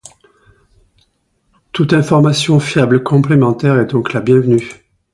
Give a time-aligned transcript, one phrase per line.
[1.73, 4.67] Toute information fiable complémentaire est donc la bienvenue.